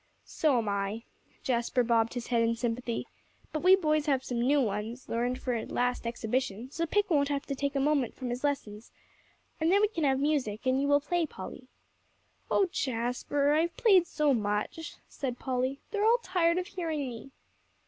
"So 0.25 0.57
am 0.57 0.67
I," 0.67 1.03
Jasper 1.43 1.83
bobbed 1.83 2.15
his 2.15 2.25
head 2.25 2.41
in 2.41 2.55
sympathy, 2.55 3.05
"but 3.51 3.61
we 3.61 3.75
boys 3.75 4.07
have 4.07 4.23
some 4.23 4.41
new 4.41 4.59
ones, 4.59 5.07
learned 5.07 5.37
for 5.39 5.63
last 5.67 6.07
exhibition, 6.07 6.71
so 6.71 6.87
Pick 6.87 7.11
won't 7.11 7.27
have 7.29 7.45
to 7.45 7.53
take 7.53 7.75
a 7.75 7.79
moment 7.79 8.15
from 8.15 8.31
his 8.31 8.43
lessons. 8.43 8.91
And 9.59 9.71
then 9.71 9.79
we 9.79 9.87
can 9.87 10.03
have 10.03 10.19
music, 10.19 10.65
and 10.65 10.81
you 10.81 10.87
will 10.87 11.01
play, 11.01 11.27
Polly." 11.27 11.67
"Oh 12.49 12.67
Jasper, 12.71 13.51
I've 13.53 13.77
played 13.77 14.07
so 14.07 14.33
much," 14.33 14.95
said 15.07 15.37
Polly, 15.37 15.81
"they're 15.91 16.03
all 16.03 16.17
tired 16.23 16.57
of 16.57 16.65
hearing 16.65 17.07
me." 17.07 17.29